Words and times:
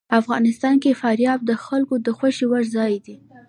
افغانستان 0.19 0.75
کې 0.83 0.99
فاریاب 1.01 1.39
د 1.45 1.51
خلکو 1.65 1.95
د 2.05 2.07
خوښې 2.17 2.45
وړ 2.47 2.63
ځای 2.75 2.93
دی. 3.05 3.15